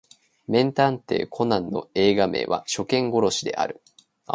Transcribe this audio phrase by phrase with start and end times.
[0.47, 3.83] 名探偵コナンの映画名は初見殺しである